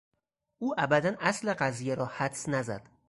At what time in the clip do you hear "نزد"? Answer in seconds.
2.49-2.81